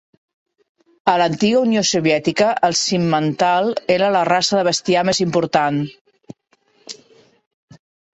[1.11, 5.77] A l'antiga Unió Soviètica, el Simmental era la raça de bestiar més important.